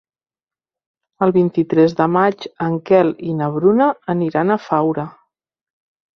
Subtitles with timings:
[1.25, 5.07] El vint-i-tres de maig en Quel i na Bruna aniran a Faura.